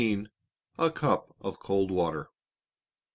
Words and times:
A 0.79 0.89
CUP 0.89 1.35
OF 1.41 1.59
COLD 1.59 1.91
WATER. 1.91 2.31